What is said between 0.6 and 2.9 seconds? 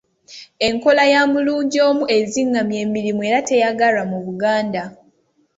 Enkola ya “mulungi omu” ezingamya